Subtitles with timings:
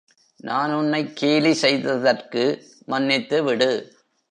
[0.37, 2.65] நான் உன்னைக் கேலி செய்ததற்கு
[2.85, 3.95] மன்னித்து விடு.